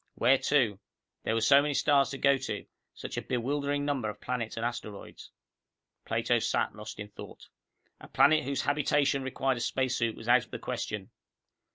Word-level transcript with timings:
Where 0.15 0.39
to? 0.39 0.79
There 1.21 1.35
were 1.35 1.41
so 1.41 1.61
many 1.61 1.75
stars 1.75 2.09
to 2.09 2.17
go 2.17 2.35
to, 2.35 2.65
such 2.95 3.17
a 3.17 3.21
bewildering 3.21 3.85
number 3.85 4.09
of 4.09 4.19
planets 4.19 4.57
and 4.57 4.65
asteroids. 4.65 5.29
Plato 6.05 6.39
sat 6.39 6.73
lost 6.75 6.99
in 6.99 7.09
thought. 7.09 7.49
A 7.99 8.07
planet 8.07 8.43
whose 8.43 8.63
habitation 8.63 9.21
required 9.21 9.57
a 9.59 9.61
spacesuit 9.61 10.15
was 10.15 10.27
out 10.27 10.43
of 10.43 10.49
the 10.49 10.57
question. 10.57 11.11